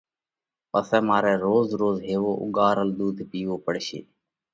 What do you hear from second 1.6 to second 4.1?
روز هيوَو اُوڳارل ۮُوڌ پِيوو پڙشي۔